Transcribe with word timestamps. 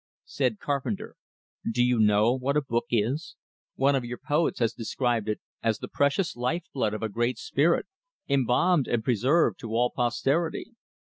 Said 0.25 0.57
Carpenter: 0.57 1.15
"Do 1.71 1.83
you 1.83 1.99
know 1.99 2.33
what 2.33 2.57
a 2.57 2.61
book 2.63 2.85
is? 2.89 3.35
One 3.75 3.95
of 3.95 4.03
your 4.03 4.17
poets 4.17 4.57
has 4.57 4.73
described 4.73 5.29
it 5.29 5.39
as 5.61 5.77
the 5.77 5.87
precious 5.87 6.35
life 6.35 6.63
blood 6.73 6.95
of 6.95 7.03
a 7.03 7.07
great 7.07 7.37
spirit, 7.37 7.85
embalmed 8.27 8.87
and 8.87 9.03
preserved 9.03 9.59
to 9.59 9.75
all 9.75 9.91
posterity." 9.91 10.71